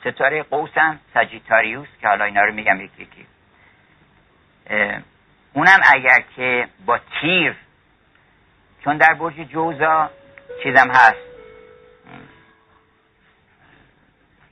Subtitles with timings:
[0.00, 3.26] ستاره قوسم سجیتاریوس که حالا اینا رو میگم یکی یکی.
[5.52, 7.56] اونم اگر که با تیر
[8.84, 10.10] چون در برج جوزا
[10.62, 11.28] چیزم هست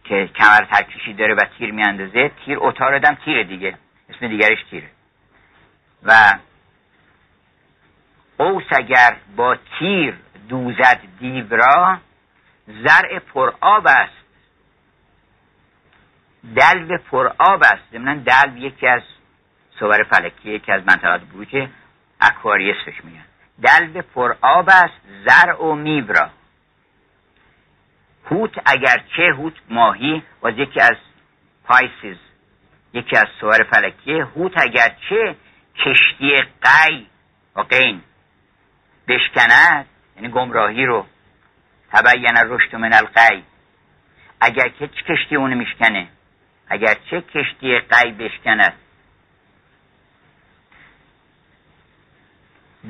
[0.04, 3.78] که کمر ترکشی داره و تیر میاندازه تیر اتار دم تیر دیگه
[4.08, 4.88] اسم دیگرش تیره.
[6.02, 6.38] و
[8.38, 10.14] قوس اگر با تیر
[10.48, 11.98] دوزد دیو را
[12.66, 14.25] زرع پرآب است.
[16.56, 17.82] دلو پرآب است.
[17.92, 19.02] ضمنا دلو یکی از
[19.78, 21.68] صور فلکی یکی از منطقة البروج
[22.20, 23.24] Aquarius بهش میگن.
[23.62, 26.30] دلو پرآب است زرع و میوه را.
[28.30, 30.96] حوت اگر چه حوت ماهی و یکی از
[31.64, 32.16] Pisces
[32.92, 34.20] یکی از صور فلکی.
[34.20, 35.36] حوت اگر چه
[35.76, 37.06] کشتی غی
[37.56, 38.02] و غین
[39.08, 41.06] بشکند یعنی گمراهی رو.
[41.92, 43.44] تبین رشد من القی.
[44.40, 46.08] اگر که چه کشتی اونو میشکنه؟
[46.68, 48.72] اگر چه کشتی قی بشکند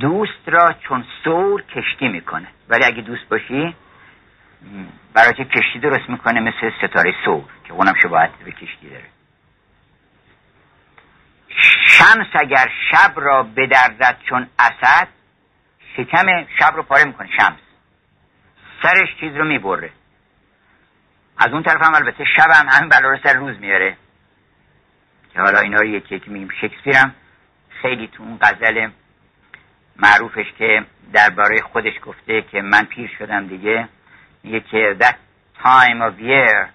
[0.01, 2.49] دوست را چون سور کشتی می‌کنه.
[2.69, 3.75] ولی اگه دوست باشی
[5.13, 9.05] برای کشتی درست می‌کنه؟ مثل ستاره سور که اونم شباهت به کشتی داره.
[11.87, 15.09] شمس اگر شب را بدرد چون اسد
[15.97, 17.29] شکم شب رو پاره می‌کنه.
[17.41, 17.59] شمس.
[18.83, 19.91] سرش چیز رو می‌بره.
[21.39, 23.97] از اون طرف هم البته شب هم همین بلا رو سر روز میاره.
[25.35, 27.15] که حالا اینا رو یکی یکی میگیم شکسپیرم
[27.83, 28.89] خیلی تو اون غزل
[29.97, 33.89] معروفش که درباره خودش گفته که من پیر شدم دیگه.
[34.43, 35.17] میگه که that
[35.65, 36.69] time of year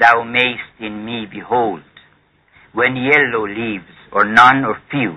[0.00, 1.82] thou mayst in me behold.
[2.74, 5.12] When yellow leaves or none or few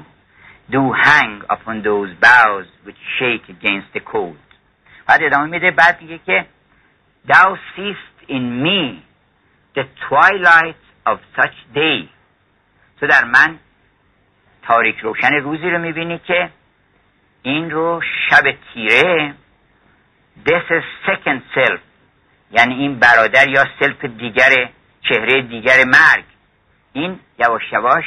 [0.71, 4.37] do hang upon those boughs which shake against the cold.
[5.07, 5.71] بعد ادامه میده.
[5.71, 6.45] بعد میگه که
[7.27, 9.03] thou seest in me
[9.75, 12.09] the twilight of such day.
[12.99, 13.59] تو در من
[14.63, 16.49] تاریک روشن روزی رو می‌بینی که
[17.43, 19.33] این رو شب تیره
[20.45, 21.79] this is second self.
[22.51, 24.69] یعنی این برادر یا سلف دیگر
[25.01, 26.23] چهره دیگر مرگ.
[26.93, 28.05] این یواش یواش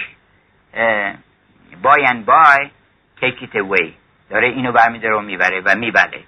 [1.83, 2.71] بای and بای
[3.21, 3.91] take it away.
[4.31, 6.21] داره اینو برمیداره و می‌بره و می‌بره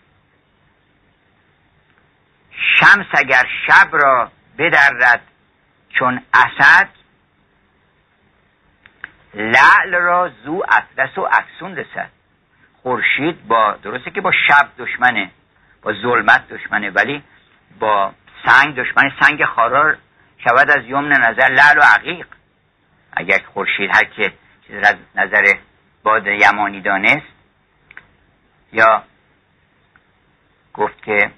[2.56, 5.20] شمس اگر شب را بدرد
[5.88, 6.88] چون اسد
[9.34, 12.10] لعل را زو اطلس و اکسون رسد.
[12.82, 15.30] خورشید با درسته که با شب دشمنه
[15.82, 17.22] با ظلمت دشمنه ولی
[17.78, 18.12] با
[18.46, 19.98] سنگ دشمن سنگ خارار
[20.38, 22.26] شود از یمن نظر لعل و عقیق.
[23.12, 24.32] اگر خورشید هر که
[24.66, 25.54] چیز از نظر
[26.02, 27.26] باد یمانی دانست
[28.72, 29.02] یا
[30.74, 31.30] گفت که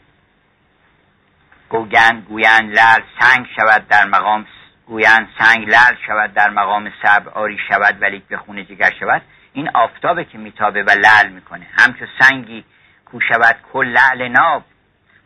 [1.68, 4.46] گوگند گویند لعل سنگ شود در مقام
[4.86, 9.22] گویند سنگ لعل شود در مقام صبر آری شود ولی به خونه جگر شود.
[9.52, 11.66] این آفتابه که میتابه و لعل می‌کنه.
[11.78, 12.64] همچو سنگی
[13.04, 14.64] کو شود کل لعل ناب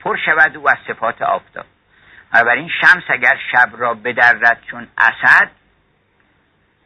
[0.00, 1.66] پر شود او از صفات آفتاب.
[2.32, 5.50] بنابراین شمس اگر شب را بدرد چون اسد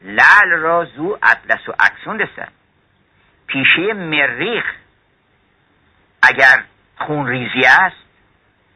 [0.03, 2.53] لعل را زو اطلس و اکسون رسد.
[3.47, 4.65] پیشه مریخ
[6.23, 6.63] اگر
[6.99, 8.06] خون ریزی است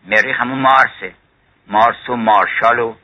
[0.06, 1.14] مریخ همون مارسه.
[1.66, 2.94] مارس و مارشال و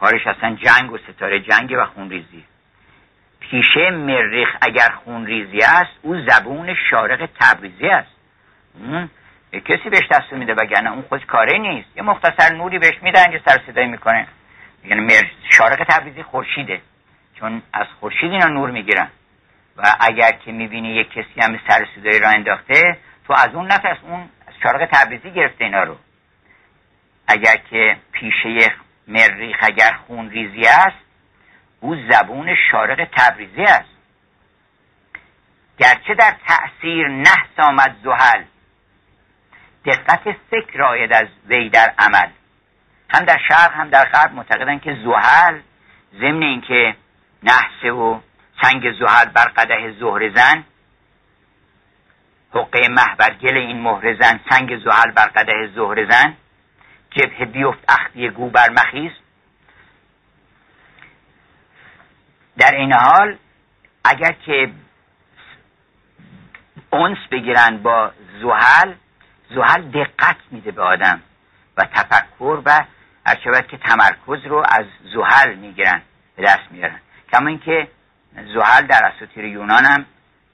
[0.00, 2.44] کارش اصلا جنگ و ستاره جنگ و خون ریزی
[3.40, 8.10] پیشه مریخ اگر خون ریزی است او زبون شارق تبریزی است.
[9.64, 11.96] کسی بهش دست میده وگرنه اون خود کاره نیست.
[11.96, 14.26] یه مختصر نوری بهش میدن یه سر صدایی می‌کنه.
[14.84, 15.30] یعنی مر...
[15.50, 16.80] شارق تبریزی خورشیده.
[17.34, 19.08] چون از خورشید اینا نور می‌گیرن.
[19.76, 23.96] و اگر که می‌بینی یه کسی هم سر صدایی را انداخته تو از اون نفس
[24.02, 24.28] اون
[24.62, 25.96] از شارق تبریزی گرفته اینا رو.
[27.26, 28.72] اگر که پیشه
[29.08, 30.96] مریخ اگر خون ریزی است
[31.80, 33.92] او زبون شارق تبریزی است.
[35.78, 38.44] گرچه در تأثیر نحس آمد زحل
[39.84, 42.28] دقت فکر آید از وی در عمل.
[43.10, 45.60] هم در شرق هم در غرب معتقدن که زحل
[46.20, 46.96] ضمن اینکه
[47.42, 48.20] نحسه و
[48.62, 50.64] سنگ زحل بر قده زهر زن
[52.54, 56.36] حقه محبرگل این مهر زن سنگ زحل بر قده زهر زن.
[57.10, 59.12] جبه بیفت اختی گو بر مخیز.
[62.58, 63.36] در این حال
[64.04, 64.72] اگر که
[66.90, 68.12] اونس بگیرن با
[68.42, 68.94] زحل
[69.54, 71.22] زحل دقت میده به آدم
[71.76, 72.84] و تفکر و
[73.44, 74.84] شود که تمرکز رو از
[75.14, 76.02] زحل می‌گیرن
[76.36, 77.00] به دست میارن.
[77.32, 77.88] کما اینکه
[78.54, 80.06] زحل در اساطیر یونان هم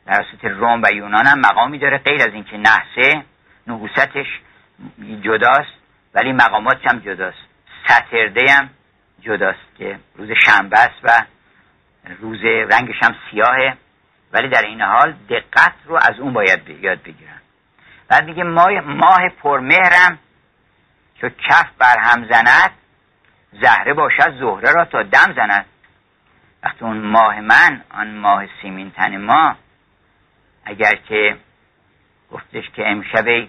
[0.08, 3.22] در روم و یونان هم مقامی داره غیر از اینکه نحسه
[3.66, 4.26] نحوستش
[5.22, 5.78] جداست
[6.14, 7.38] ولی مقامات هم جداست.
[7.84, 8.70] سترده هم
[9.20, 11.08] جداست که روز شنبه است و
[12.20, 13.76] روز رنگش هم سیاهه.
[14.32, 17.40] ولی در این حال دقت رو از اون باید یاد بگیرم
[18.08, 20.18] بعد میگه ماه, ماه پرمهرم
[21.14, 22.70] که کف بر هم زند
[23.52, 25.66] زهره باشد زهره را تا دم زند.
[26.62, 29.56] وقتی اون ماه من آن ماه سیمین تن ما
[30.68, 31.36] اگر که
[32.30, 33.48] گفتش که امشب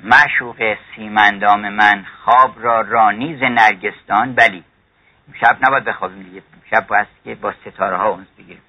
[0.00, 4.64] مشوق سیمندام من خواب را رانیز نرگستان بلی.
[5.40, 8.62] شب نباید بخوابیم دیگه شب باید که با ستاره ها اونس بگیریم.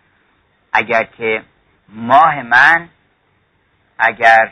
[0.73, 1.43] اگر که
[1.89, 2.89] ماه من
[3.99, 4.51] اگر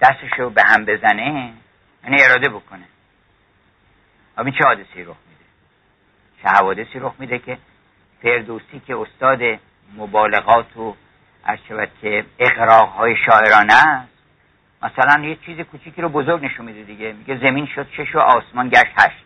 [0.00, 1.52] دستشو به هم بزنه
[2.04, 2.84] یعنی اراده بکنه.
[4.36, 5.44] خب این چه حادثی رخ میده؟
[6.42, 7.58] چه حوادثی رخ میده که
[8.22, 9.58] فردوسی که استاد
[9.96, 10.96] مبالغات و
[11.68, 14.08] شود که اقراق های شاعرانه است.
[14.82, 17.12] مثلا یه چیز کوچیکی رو بزرگ نشون میده دیگه.
[17.12, 19.24] میگه زمین شد شش و آسمان گشت هشت.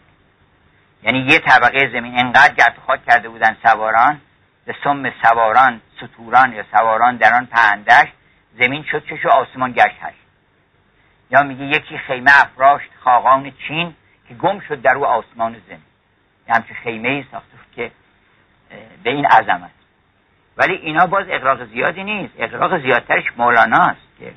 [1.02, 4.20] یعنی یه طبقه زمین انقدر گرد خاک کرده بودن سواران
[4.64, 8.08] به سم سواران سطوران یا سواران در آن پهندش
[8.60, 10.16] زمین شد شش و آسمان گشت هشت.
[11.30, 13.94] یا میگه یکی خیمه افراشت خاقان چین
[14.28, 15.82] که گم شد در او آسمان زمین.
[16.48, 17.90] یه همچه خیمه ای ساخته که
[19.02, 19.70] به این عظمت.
[20.56, 22.34] ولی اینا باز اقراق زیادی نیست.
[22.38, 24.32] اقراق زیادترش مولانا که.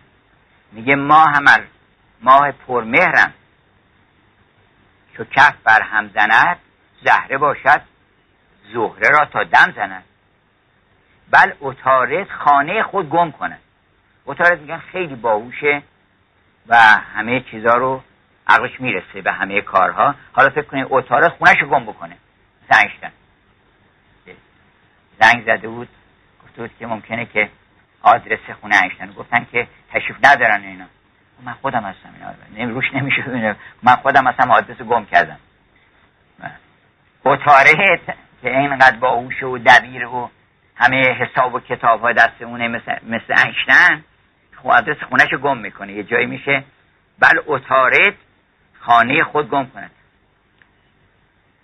[0.71, 1.63] میگه ما همر
[2.21, 3.33] ماه پرمهرم.
[5.17, 6.57] چو کف بر هم زند
[7.06, 7.81] زهره باشد
[8.73, 10.03] زهره را تا دم زند.
[11.31, 13.59] بل اتارت خانه خود گم کند.
[14.25, 15.83] اتارت میگن خیلی باهوشه
[16.67, 16.77] و
[17.15, 18.03] همه چیزها رو
[18.47, 20.15] عقلش می‌رسه به همه کارها.
[20.33, 22.17] حالا فکر کنید اتارت خونش رو گم بکنه.
[22.71, 23.12] زنگشتن
[25.21, 25.88] زنگ زده بود.
[26.56, 27.50] بود که ممکنه که
[28.02, 30.86] آدرس خونه اینشتن گفتن که تشریف ندارن اینا.
[31.44, 32.10] من خودم هستم
[32.56, 32.74] اینا.
[32.74, 35.40] روش نمیشه من خودم هستم آدرس گم کردم.
[37.25, 38.00] اتاره
[38.42, 40.30] که اینقدر باهوش و دبیر و
[40.75, 43.36] همه حساب و کتاب های دست اونه مثل, مثل
[44.51, 45.94] خب آدرس خونهش گم می‌کنه.
[45.94, 46.63] یه جایی میشه.
[47.19, 48.16] بل اتارت
[48.80, 49.92] خانه خود گم کند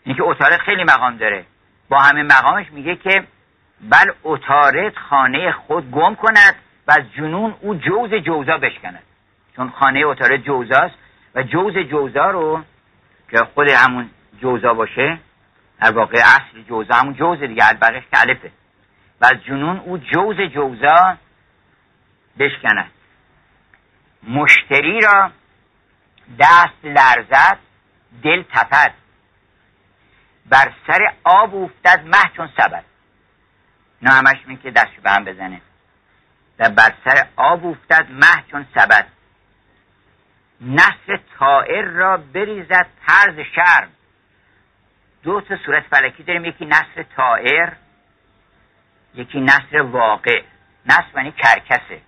[0.04, 1.46] اینکه اتارت خیلی مقام داره.
[1.90, 3.24] با همه مقامش میگه که
[3.90, 6.56] بل اتارت خانه خود گم کند
[6.88, 9.04] و از جنون او جوز جوزا بشکند.
[9.56, 10.96] چون خانه اتارت جوزاست
[11.36, 12.64] و جوز جوزا رو
[13.32, 14.10] که خود همون
[14.42, 15.20] جوزا باشه
[15.80, 18.52] در واقع اصل جوزا همون جوز دیگه البقیش که
[19.22, 21.18] و از جنون او جوز جوزا
[22.40, 22.92] بشکند.
[24.24, 25.32] مشتری را
[26.40, 27.58] دست لرزد
[28.24, 28.94] دل تپد.
[30.46, 32.84] بر سر آب افتد مه چون سبد.
[34.02, 35.62] نه همش که دستشو به هم بزنه.
[36.60, 39.08] و بر سر آب افتد مه چون سبد.
[40.62, 43.90] نصر طائر را بریزد طرز شرم.
[45.24, 46.46] دو تا صورت فلکی داریم.
[46.46, 47.70] یکی نصر طائر
[49.14, 50.44] یکی نصر واقع.
[50.86, 52.02] نصر یعنی کرکسه.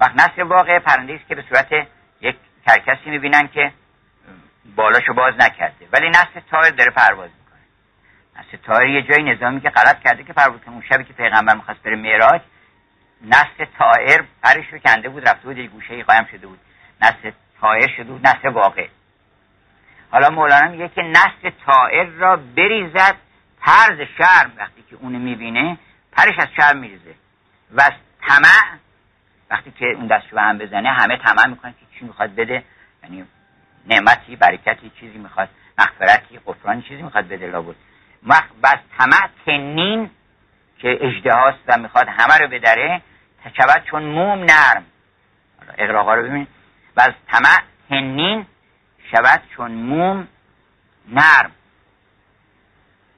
[0.00, 1.86] وقت نصر واقع پرنده است که به صورت
[2.20, 2.36] یک
[2.66, 3.72] کرکسی می‌بینن که
[4.76, 5.88] بالاشو باز نکرده.
[5.92, 7.30] ولی نصر طائر داره پرواز
[8.40, 11.82] می‌کنه طائر یه جای نظامی که غلط کرده که کنه اون شبی که پیغمبر می‌خواست
[11.82, 12.40] بره معراج
[13.22, 16.58] نصر طائر پرش رو کنده بود رفته بود یه گوشه قایم شده بود.
[17.02, 18.88] نصر طائر شده بود نصر واقع.
[20.10, 23.16] حالا مولانا میگه که نصر طائر را بریزد
[23.64, 25.78] طرز شرم وقتی که اونو می‌بینه
[26.12, 27.14] پرش از شرم میریزه.
[27.70, 27.92] و از
[28.28, 28.78] طمع
[29.50, 32.64] وقتی که اون دستشو به هم بزنه همه طمع می‌کنن که چی می‌خواد بده.
[33.02, 33.24] یعنی
[33.86, 35.48] نعمتی برکتی چیزی می‌خواد.
[35.78, 37.74] مغفرتی قفرانی چیزی می‌خواد بده لابد.
[38.28, 40.10] بس طمع تنین
[40.78, 43.02] که اجدهاست و می‌خواد همه رو بدره
[43.44, 44.84] تچبت چون موم نرم.
[45.78, 46.48] اقراقا رو ببینید.
[46.96, 47.58] و از طمع
[47.88, 48.46] تنین
[49.10, 50.28] شود چون موم
[51.08, 51.52] نرم.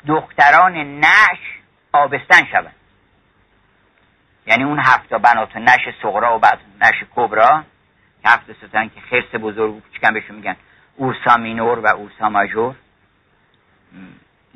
[0.07, 1.39] دختران نش
[1.93, 2.73] آبستن شود
[4.47, 7.65] یعنی اون هفت بنات نش صغرا و بعد نش کبرا
[8.23, 10.57] که هفت ستان که خرس بزرگ کوچکم بهشون میگن.
[10.97, 12.75] اورسا مینور و اورسا ماژور.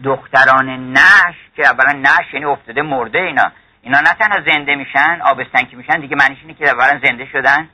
[0.04, 3.52] دختران نش که اولا نش یعنی افتاده مرده اینا.
[3.82, 7.68] اینا نه تنها زنده میشن آبستن که میشن دیگه معنیش اینه که اولا زنده شدن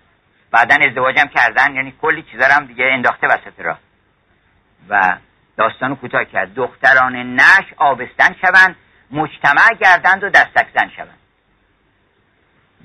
[0.51, 3.79] بعدا ازدواجم کردن یعنی کلی چیزا هم دیگه انداخته وسط را
[4.89, 5.17] و
[5.57, 6.55] داستانو کوتاه کرد.
[6.55, 8.77] دختران نش آبستن شوند
[9.11, 11.19] مجتمع گردند و دستک زن شوند.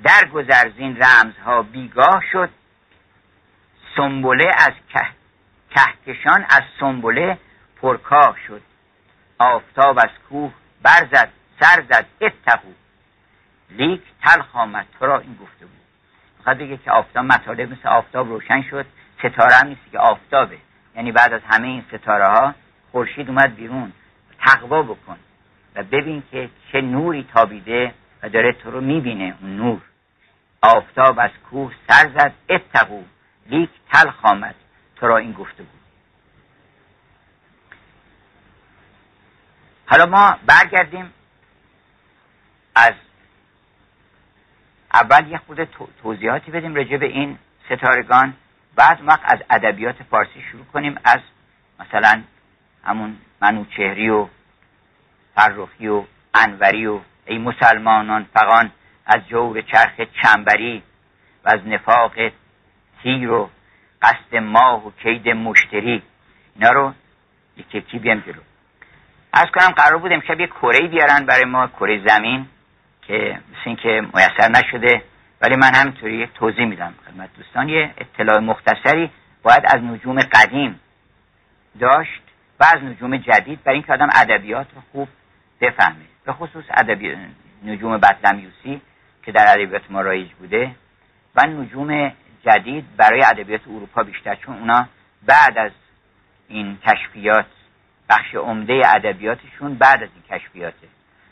[0.03, 2.49] در گذرزین رمزها بیگاه شد.
[3.95, 4.73] سنبله از
[5.69, 7.37] کهکشان از سنبله
[7.81, 8.61] پرکاه شد.
[9.39, 11.29] آفتاب از کوه برزد
[11.59, 12.71] سر زد اتقو
[13.71, 15.77] لیک تلخ آمد تو را این گفته بود
[16.37, 18.85] می‌خواد بگه که آفتاب مطالب مثل آفتاب روشن شد
[19.19, 20.57] ستاره هم نیست که آفتابه.
[20.95, 22.55] یعنی بعد از همه این ستاره ها
[22.91, 23.93] خورشید اومد بیرون.
[24.39, 25.17] تقوا بکن
[25.75, 29.81] و ببین که چه نوری تابیده و داره تو رو می‌بینه اون نور.
[30.61, 33.03] آفتاب از کوه سر زد اتقو
[33.49, 34.55] لیک تلخ آمد
[34.95, 35.76] تو را این گفته بود
[39.89, 41.13] حالا ما برگردیم
[42.75, 42.93] از
[44.93, 45.63] اول یه خود
[46.03, 48.33] توضیحاتی بدیم راجع به این ستارگان
[48.75, 51.19] بعد وقت از ادبیات فارسی شروع کنیم از
[51.79, 52.23] مثلا
[52.83, 54.27] همون منوچهری و
[55.35, 56.03] فرخی و
[56.33, 58.71] انوری و ای مسلمانان فقان
[59.05, 60.83] از جور چرخ چنبری
[61.45, 62.13] و از نفاق
[63.03, 63.49] تیر و
[64.01, 66.03] قصد ماه و کید مشتری.
[66.55, 66.93] اینا رو
[67.57, 68.41] یکی یکی بیام جلو.
[69.33, 72.45] از کنم قرار بود امشب یه کره بیارن برای ما کره زمین
[73.01, 75.03] که مثل اینکه میسر نشده.
[75.41, 77.69] ولی من همینطوری توضیح میدم خدمت دوستان.
[77.69, 79.11] یه اطلاع مختصری
[79.43, 80.79] باید از نجوم قدیم
[81.79, 82.21] داشت
[82.59, 85.07] و از نجوم جدید برای اینکه آدم ادبیات رو خوب
[85.61, 86.05] بفهمه.
[86.25, 87.17] به خصوص ادبی
[87.65, 88.81] نجوم بطلمیوسی
[89.23, 90.71] که در ادبیات ما رایج بوده
[91.35, 92.11] و نجوم
[92.45, 94.35] جدید برای ادبیات اروپا بیشتر.
[94.35, 94.87] چون اونا
[95.25, 95.71] بعد از
[96.47, 97.45] این کشفیات
[98.09, 100.87] بخش عمده ادبیاتشون بعد از این کشفیاته.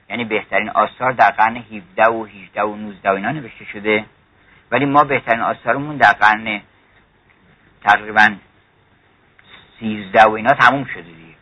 [0.10, 4.06] یعنی بهترین آثار در قرن 17 و 18 و 19 و اینا نوشته شده.
[4.72, 6.62] ولی ما بهترین آثارمون در قرن
[7.84, 8.36] تقریبا
[9.80, 11.36] 13 و اینا تموم شده دیگه.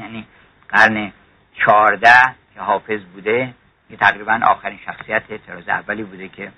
[0.00, 0.26] یعنی
[0.68, 1.12] قرن
[1.54, 2.08] 14
[2.54, 3.54] که حافظ بوده
[3.88, 6.52] که تقریبا آخرین شخصیت اعتراض اولی بوده که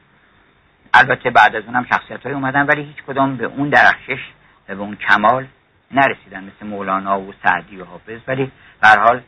[0.94, 4.20] البته بعد از اونم شخصیت های اومدن ولی هیچ کدام به اون درخشش
[4.68, 5.46] و به اون کمال
[5.94, 9.22] نرسیدن مثل مولانا و سعدی و حافظ ولی به حال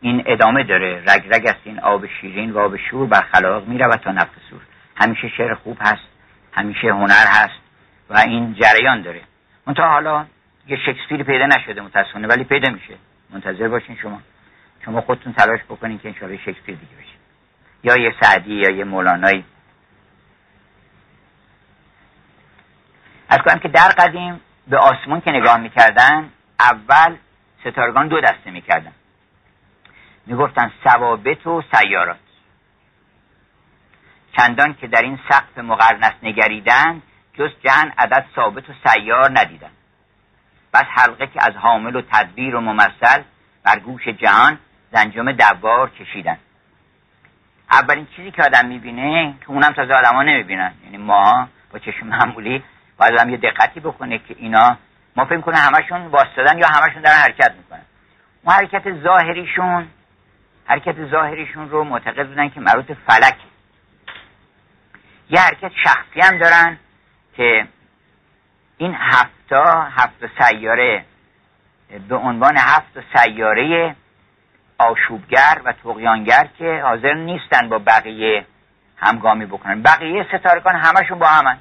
[0.00, 1.02] این ادامه داره.
[1.06, 4.32] رگ رگ است این آب شیرین و آب شور بر خلاق میره و تا نفت
[4.50, 4.60] سور.
[4.96, 6.08] همیشه شعر خوب هست
[6.52, 7.60] همیشه هنر هست
[8.10, 9.20] و این جریان داره.
[9.66, 10.26] منتها حالا
[10.66, 12.94] یه شکسپیر پیدا نشده متاسفانه ولی پیدا میشه.
[13.30, 14.22] منتظر باشین شما.
[14.84, 17.16] شما خودتون تلاش بکنین که انشاءالله شکسپیر دیگه بشه.
[17.84, 19.44] یا یه سعدی یا یه مولانایی.
[23.28, 27.16] از کنم که در قدیم به آسمون که نگاه می‌کردن اول
[27.60, 28.92] ستارگان دو دسته می‌کردن.
[30.26, 32.16] می‌گفتن ثوابت و سیارات.
[34.36, 37.02] چندان که در این سقف مقرنس نگریدن
[37.34, 39.70] جز جهن عدد ثابت و سیار ندیدن.
[40.74, 43.22] بس حلقه که از حامل و تدبیر و ممثل
[43.62, 44.58] بر گوش جهان
[44.92, 46.38] زنجام دوار کشیدن.
[47.70, 50.74] اولین چیزی که آدم می‌بینه که اونم تازه آدما نمی‌بینن.
[50.84, 52.62] یعنی ما با چشم معمولی
[52.98, 54.76] باید هم یه دقتی بکنه که اینا
[55.16, 57.82] ما فکر کنه همشون باستادن یا همشون دارن حرکت می‌کنن.
[58.42, 59.88] اون حرکت ظاهریشون
[60.64, 63.36] حرکت ظاهریشون رو معتقد بودن که مربوط فلک.
[65.30, 66.78] یه حرکت شخصی هم دارن
[67.36, 67.66] که
[68.76, 71.04] این هفتا هفت سیاره
[72.08, 73.96] به عنوان هفت سیاره
[74.78, 78.46] آشوبگر و تقیانگر که حاضر نیستن با بقیه
[78.96, 79.82] همگامی بکنن.
[79.82, 81.58] بقیه ستارگان همشون با همن.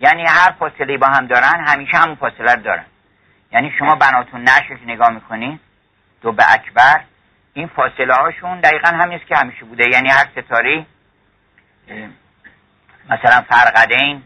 [0.00, 2.84] یعنی هر فاصله با هم دارن همیشه همون فاصله رو دارن.
[3.52, 5.60] یعنی شما بنات النعش نگاه می‌کنید
[6.22, 7.04] دب اکبر
[7.54, 9.88] این فاصله هاشون دقیقا همین که همیشه بوده.
[9.92, 10.86] یعنی هر ستاره
[13.10, 14.22] مثلا فرقدین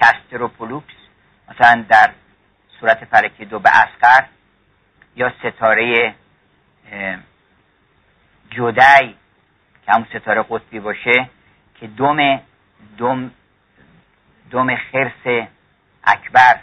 [0.00, 0.94] کستر و پولوکس
[1.48, 2.10] مثلا در
[2.80, 4.24] صورت فلکی دب اصغر
[5.16, 6.14] یا ستاره
[8.50, 9.16] جدی
[9.86, 11.28] که همون ستاره قطبی باشه
[11.80, 12.40] که دم
[12.98, 13.30] دم
[14.52, 15.46] دوم خرس
[16.04, 16.60] اکبر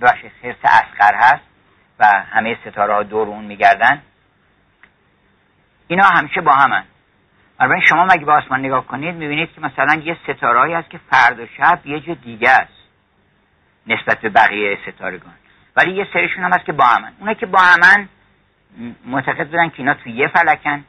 [0.00, 1.44] بخش خرس اسقر هست
[1.98, 4.02] و همه ستاره ها دور اون میگردن.
[5.88, 6.84] اینا همیشه با همن
[7.58, 11.40] بنابراین شما مگه به آسمان نگاه کنید می‌بینید که مثلا یه ستارهایی هست که فرد
[11.40, 12.82] و شب یه جو دیگه است
[13.86, 15.34] نسبت به بقیه ستارگان.
[15.76, 18.08] ولی یه سریشون هم هست که با همن اونا که با همن
[19.04, 20.84] معتقد بودن که اینا تو یه فلکن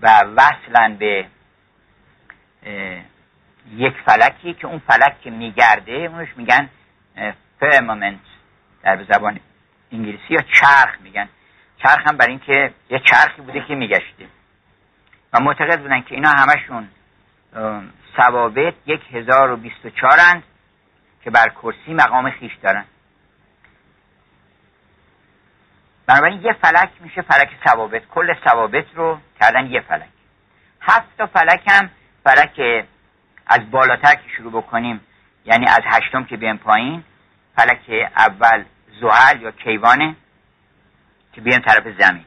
[0.00, 1.26] و وصلن به
[3.70, 6.68] یک فلکی که اون فلک که میگرده اونش میگن
[7.60, 8.20] فرمامنت
[8.82, 9.40] در زبان
[9.92, 11.28] انگلیسی یا چرخ میگن.
[11.82, 14.26] چرخ هم برای اینکه یه چرخی بوده که میگشته.
[15.32, 16.88] و معتقد بودن که اینا همشون
[18.16, 20.42] ثوابت یک هزار و بیست و چارند
[21.24, 22.84] که بر کرسی مقام خیش دارن.
[26.06, 28.02] بنابراین یه فلک میشه فلک ثوابت.
[28.08, 30.08] کل ثوابت رو کردن یه فلک.
[30.80, 31.90] هفت تا فلک هم
[32.24, 32.84] فلک
[33.46, 35.00] از بالاتر که شروع بکنیم
[35.44, 37.04] یعنی از هشتم که بیم پایین
[37.56, 38.64] فلک اول
[39.00, 40.16] زحل یا کیوانه
[41.32, 42.24] که بیان طرف زمین.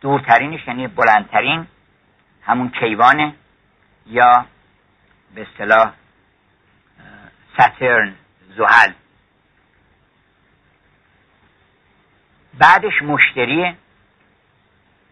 [0.00, 1.66] دورترینش یعنی بلندترین
[2.42, 3.34] همون کیوانه
[4.06, 4.46] یا
[5.34, 5.92] به اصطلاح
[7.58, 8.14] ساترن
[8.56, 8.92] زحل.
[12.54, 13.76] بعدش مشتریه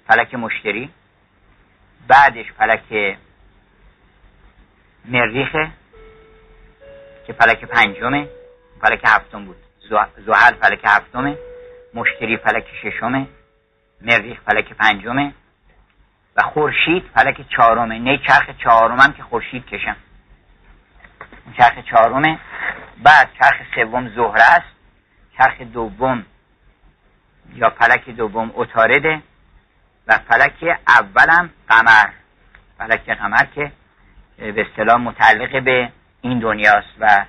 [0.06, 0.90] فلک مشتری.
[2.08, 3.18] بعدش فلک
[5.04, 5.70] مریخه
[7.26, 8.28] که فلک پنجمه
[8.80, 9.56] فلک هفتم بود.
[10.26, 11.38] زحل فلک هفتمه
[11.94, 13.26] مشتری فلک ششمه
[14.00, 15.34] مریخ فلک پنجمه
[16.36, 17.98] و خورشید فلک چهارمه.
[17.98, 19.96] نه چرخ چهارمم که خورشید کشم.
[21.58, 22.38] چرخ چهارمه.
[23.02, 24.76] بعد چرخ سوم زهره است.
[25.38, 26.26] چرخ دوم
[27.54, 29.22] یا فلک دوم اتارده
[30.06, 32.08] و فلک اولم قمر.
[32.78, 33.72] فلک قمر که
[34.40, 37.24] به اصطلاح متعلق به این دنیاست و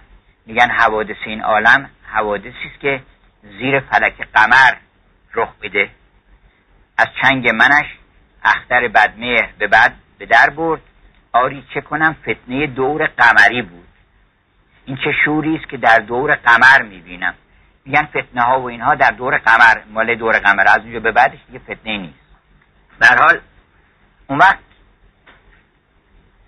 [0.46, 3.02] میگن حوادث این عالم حوادثی است که
[3.44, 4.74] زیر فلک قمر
[5.34, 5.90] رخ بده.
[6.98, 7.86] از چنگ منش
[8.44, 10.82] اختر بدمهر به بعد به در برد.
[11.34, 13.88] آری چه کنم فتنه دور قمری بود.
[14.86, 17.34] این چه شوری است که در دور قمر می‌بینم.
[17.86, 20.68] میگن فتنه ها و اینها در دور قمر مال دور قمر.
[20.68, 22.20] از اونجا به بعدش دیگه فتنه نیست.
[23.00, 23.40] در حال
[24.28, 24.60] اون وقت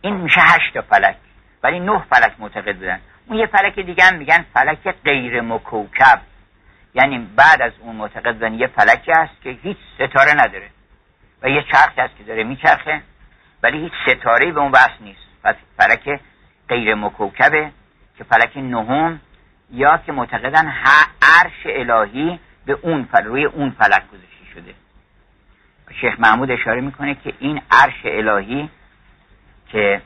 [0.04, 1.16] این میشه هشت فلک.
[1.64, 3.00] ولی نه فلک معتقد بودن.
[3.28, 6.22] اون یه فلک دیگه هم میگن فلک غیر مکوکب.
[6.94, 10.70] یعنی بعد از اون معتقد بودن یه فلکی هست که هیچ ستاره نداره.
[11.42, 13.02] و یه چرخ هست که داره میچرخه.
[13.64, 15.22] ولی هیچ ستاره به اون بحث نیست.
[15.44, 16.20] پس فلک
[16.70, 17.72] غیر مکوکبه
[18.18, 19.20] که فلک نهم
[19.72, 20.74] یا که معتقدن
[21.22, 23.24] عرش الهی به اون فل...
[23.24, 24.74] روی اون فلک گذاشته شده.
[26.02, 28.70] شیخ محمود اشاره می‌کنه که این عرش الهی
[29.74, 30.01] که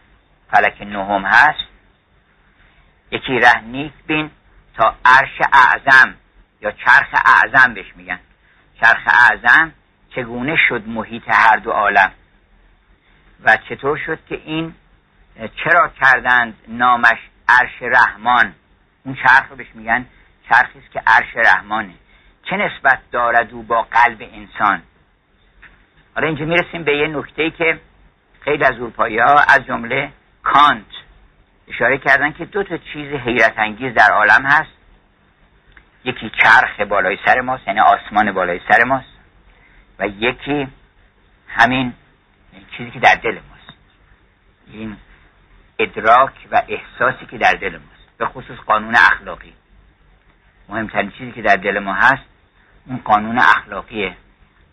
[0.51, 1.67] فلک نهم هست
[3.12, 4.31] یکی ره نیک بین
[4.77, 6.15] تا عرش اعظم
[6.62, 8.19] یا چرخ اعظم بهش میگن.
[8.81, 9.71] چرخ اعظم
[10.15, 12.12] چگونه شد محیط هر دو عالم؟
[13.43, 14.74] و چطور شد که این
[15.63, 17.19] چرا کردند نامش
[17.50, 18.53] عرش رحمان؟
[19.03, 20.05] اون چرخ رو بهش میگن
[20.50, 21.93] چرخی است که عرش رحمانه.
[22.43, 24.83] چه نسبت دارد او با قلب انسان؟
[26.15, 27.79] حالا اینجا می‌رسیم به یه نکته که
[28.48, 30.12] خیلی از اروپایی ها از جمله
[30.44, 30.86] کانت.
[31.68, 34.72] اشاره کردن که دو تا چیز حیرت انگیز در عالم هست.
[36.03, 39.07] یکی چرخ بالای سر ماست یعنی آسمان بالای سر ماست.
[40.00, 40.68] و یکی
[41.48, 41.94] همین
[42.77, 43.77] چیزی که در دل ماست.
[44.68, 44.98] این
[45.79, 48.18] ادراک و احساسی که در دل ماست.
[48.18, 49.53] به خصوص قانون اخلاقی.
[50.70, 52.25] مهمترین چیزی که در دل ما هست
[52.86, 54.18] اون قانون اخلاقیه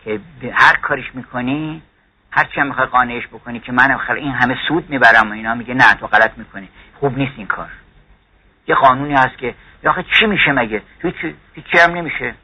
[0.04, 0.20] که
[0.52, 1.82] هر کارش می‌کنی
[2.36, 5.94] هر چی می‌خوای قانعش بکنی که من این همه سود می‌برم و اینا میگه نه
[5.94, 6.68] تو غلط می‌کنی.
[7.00, 7.68] خوب نیست این کار.
[8.66, 9.54] یه قانونی هست که
[9.86, 12.34] آخه چی میشه مگه؟ هیچی هیچی هم نمیشه.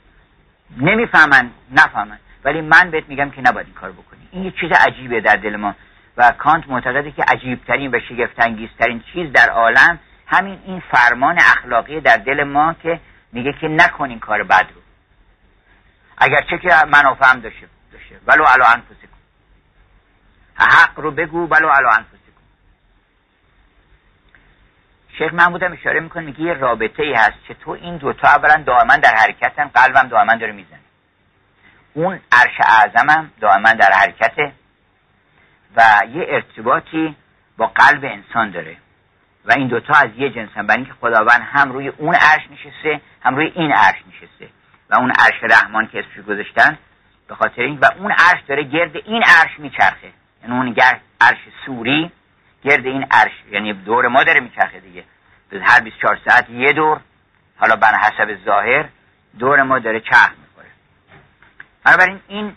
[0.77, 2.19] نمی‌فهمن نفهمن.
[2.45, 4.29] ولی من بهت میگم که نباید این کار بکنی.
[4.31, 5.75] این یه چیز عجیبه در دل ما.
[6.17, 12.17] و کانت معتقده که عجیبترین و شگفتانگیزترین چیز در عالم همین این فرمان اخلاقی در
[12.17, 13.01] دل ما که
[13.33, 14.81] میگه که نکن این کار بد رو.
[16.19, 19.10] اگرچه که منافع هم داشته داشته ولو علا انفسکم.
[20.65, 22.21] حق رو بگو ولو علا انفسکم.
[25.19, 28.63] شیخ محمود هم اشاره می‌کنه میگه یه رابطه ای هست که تو این دوتا اولا
[28.67, 30.81] دائما در حرکتن قلبم دائما داره می‌زنه.
[31.95, 34.53] اون عرش اعظمم دائما در حرکته
[35.77, 35.83] و
[36.15, 37.17] یه ارتباطی
[37.57, 38.77] با قلب انسان داره.
[39.45, 43.37] و این دوتا از یه جنسن برای اینکه خداوند هم روی اون عرش نشسته هم
[43.37, 44.49] روی این عرش نشسته.
[44.91, 46.79] و اون عرش رحمان که اسمش گذاشتن
[47.29, 50.13] به خاطر این و اون عرش داره گرد این عرش میچرخه.
[50.43, 50.77] یعنی اون
[51.21, 52.13] عرش سوری
[52.65, 55.05] گرد این عرش یعنی دور ما داره میچرخه دیگه.
[55.63, 57.01] هر 24 ساعت یه دور
[57.57, 58.89] حالا بر حسب ظاهر
[59.39, 60.69] دور ما داره چرخ می‌خوره.
[61.85, 62.57] بنابراین این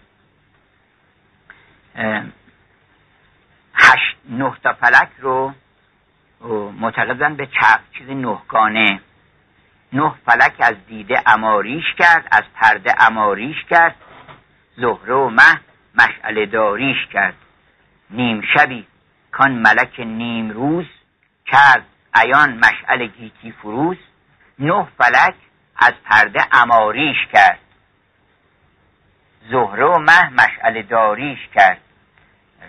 [3.76, 5.54] هشت نه تا فلک رو
[6.80, 9.02] معتقدن به چرخ چیز نهگانه.
[9.93, 13.96] نه فلک از دیده اماریش کرد از پرده اماریش کرد.
[14.78, 15.60] زهره و مه
[15.96, 17.36] مشعل داریش کرد.
[18.10, 18.88] نیم شبی
[19.32, 20.86] کان ملک نیم روز
[21.46, 21.86] کرد
[22.16, 23.98] ایان مشعل گیتی فروز
[24.60, 25.36] نه فلک
[25.76, 27.60] از پرده اماریش کرد.
[29.52, 31.82] زهره و مه مشعل داریش کرد.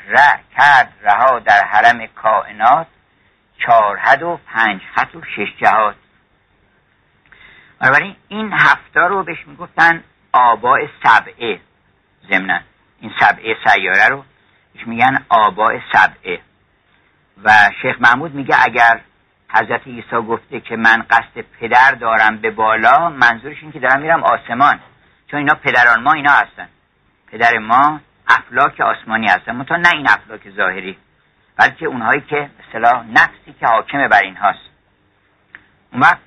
[0.09, 2.87] ره کرد رها در حرم کائنات
[3.59, 5.97] چهار حد و پنج حد و شش جهات.
[7.81, 11.61] بنابراین این هفته رو بهش می‌گفتن آباء سبعه
[12.31, 12.61] ضمنا.
[13.01, 14.25] این سبعه سیاره رو
[14.87, 16.41] میگن آباء سبعه.
[17.45, 17.51] و
[17.83, 19.01] شیخ محمود میگه اگر
[19.49, 24.23] حضرت عیسی گفته که من قصد پدر دارم به بالا منظورش این که دارم میرم
[24.23, 24.81] آسمان.
[25.31, 26.69] چون اینا پدران ما اینا هستن.
[27.27, 29.57] پدر ما افلاک آسمانی هستن.
[29.57, 30.99] منتها نه این افلاک ظاهری
[31.57, 34.59] بلکه اونهایی که اصطلاح نفسی که حاکم بر این هاست
[35.93, 36.19] اون وقت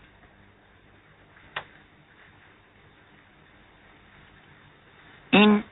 [5.30, 5.64] این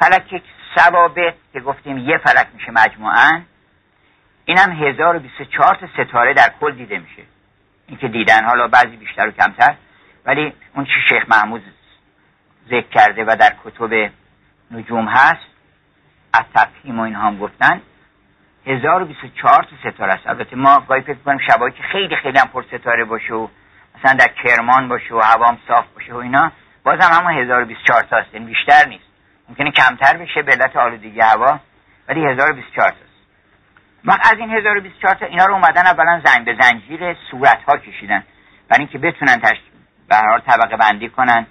[0.00, 0.42] فلک
[0.78, 3.42] ثوابت که گفتیم یه فلک میشه مجموعا
[4.44, 7.22] اینم 1024 تا ستاره در کل دیده میشه.
[7.86, 9.74] این که دیدن حالا بعضی بیشتر و کمتر
[10.24, 11.62] ولی اون چی شیخ محمود
[12.66, 14.10] ذکر کرده و در کتب
[14.70, 15.46] نجوم هست
[16.32, 17.80] از تفهیم و اینها هم گفتن
[18.66, 20.26] 1024 تا ستاره است.
[20.26, 23.48] البته ما گاهی فکر کنیم شبایی که خیلی خیلی هم پر ستاره باشه و
[23.98, 26.52] مثلا در کرمان باشه و هوام صاف باشه و اینا
[26.84, 28.34] بازم همون 1024 تا است.
[28.34, 29.09] یعنی بیشتر نیست.
[29.50, 31.60] ممکنه کمتر بشه به علت آلودگی هوا
[32.08, 33.10] ولی 1024 تا است
[34.04, 38.24] ما از این 1024 تا اینا رو اومدن اولا زنگ به زنجیر صورت ها کشیدن.
[38.68, 39.56] برای اینکه بتونن تش...
[40.08, 41.46] به هر طبقه بندی کنن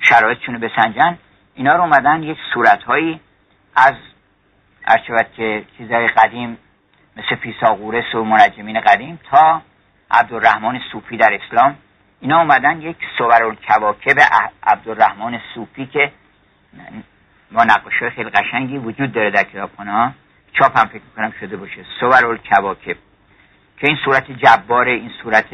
[0.00, 1.18] شرایطشون رو بسنجن
[1.54, 3.20] اینا رو اومدن یک صورت هایی
[3.76, 3.94] از
[4.86, 6.58] ارشبت که چیزهای قدیم
[7.16, 9.62] مثل فیساغورس و منجمین قدیم تا
[10.10, 11.76] عبدالرحمن صوفی در اسلام.
[12.20, 14.16] اینا اومدن یک صور کواکب
[14.62, 16.12] عبدالرحمن صوفی که
[17.50, 20.12] ما نقاشه خیلی قشنگی وجود داره در کتابخانه ها.
[20.52, 21.84] چاپ هم فکر کنم شده باشه.
[22.00, 22.96] صور کواکب
[23.78, 25.46] که این صورت جبار این صورت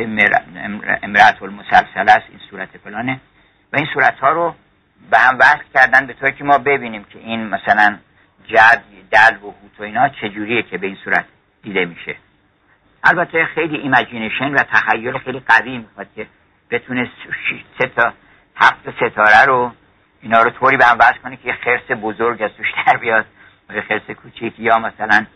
[1.02, 3.20] امرأة المسلسله است این صورت فلانه.
[3.72, 4.55] و این صورت ها رو
[5.11, 7.98] به هم وصل کردن به طوری که ما ببینیم که این مثلا
[8.46, 11.25] جدی دلو و حوت و اینا چجوریه که به این صورت
[11.62, 12.16] دیده میشه.
[13.05, 16.27] البته خیلی imagination و تخیل خیلی قوی می‌خواد که
[16.70, 17.11] بتونه
[17.79, 18.12] سه تا
[18.57, 19.72] هفت ستاره رو
[20.22, 23.26] اینا رو طوری به هم وصل کنه که یه خرس بزرگ از توش در بیاد.
[23.74, 25.26] یه خرس کوچیک یا مثلا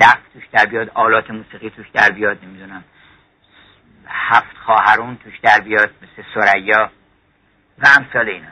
[0.00, 2.84] دف توش در بیاد آلات موسیقی توش در بیاد نمی‌دونم.
[4.08, 6.90] هفت خواهرون توش در بیاد مثل سریا
[7.78, 8.48] و امثال اینا.